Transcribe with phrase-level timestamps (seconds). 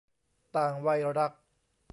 [0.55, 1.31] ต่างวัยรัก